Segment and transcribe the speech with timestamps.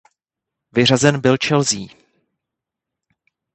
[0.71, 1.85] Vyřazen byl Chelsea.